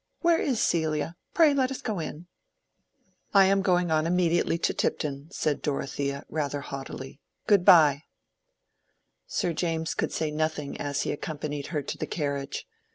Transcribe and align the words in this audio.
Where 0.21 0.39
is 0.41 0.59
Celia? 0.59 1.15
Pray 1.35 1.53
let 1.53 1.69
us 1.69 1.79
go 1.83 1.99
in." 1.99 2.25
"I 3.35 3.45
am 3.45 3.61
going 3.61 3.91
on 3.91 4.07
immediately 4.07 4.57
to 4.57 4.73
Tipton," 4.73 5.29
said 5.31 5.61
Dorothea, 5.61 6.23
rather 6.27 6.61
haughtily. 6.61 7.19
"Good 7.45 7.63
by." 7.63 8.05
Sir 9.27 9.53
James 9.53 9.93
could 9.93 10.11
say 10.11 10.31
nothing 10.31 10.75
as 10.81 11.03
he 11.03 11.11
accompanied 11.11 11.67
her 11.67 11.83
to 11.83 11.99
the 11.99 12.07
carriage. 12.07 12.65